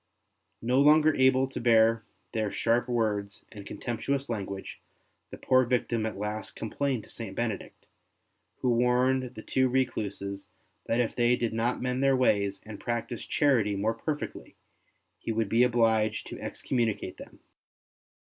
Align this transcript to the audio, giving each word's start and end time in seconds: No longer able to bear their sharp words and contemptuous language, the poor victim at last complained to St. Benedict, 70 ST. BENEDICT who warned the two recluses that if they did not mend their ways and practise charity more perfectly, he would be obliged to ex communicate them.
No 0.63 0.79
longer 0.81 1.15
able 1.15 1.47
to 1.47 1.61
bear 1.61 2.03
their 2.33 2.51
sharp 2.51 2.89
words 2.89 3.45
and 3.51 3.67
contemptuous 3.67 4.29
language, 4.31 4.81
the 5.29 5.37
poor 5.37 5.63
victim 5.63 6.07
at 6.07 6.17
last 6.17 6.55
complained 6.55 7.03
to 7.03 7.09
St. 7.11 7.35
Benedict, 7.35 7.85
70 7.85 7.85
ST. 7.85 7.85
BENEDICT 7.85 8.61
who 8.63 8.69
warned 8.71 9.35
the 9.35 9.43
two 9.43 9.69
recluses 9.69 10.47
that 10.87 10.99
if 10.99 11.15
they 11.15 11.35
did 11.35 11.53
not 11.53 11.83
mend 11.83 12.03
their 12.03 12.17
ways 12.17 12.61
and 12.65 12.79
practise 12.79 13.23
charity 13.27 13.75
more 13.75 13.93
perfectly, 13.93 14.55
he 15.19 15.31
would 15.31 15.49
be 15.49 15.61
obliged 15.61 16.25
to 16.25 16.39
ex 16.39 16.63
communicate 16.63 17.17
them. 17.17 17.39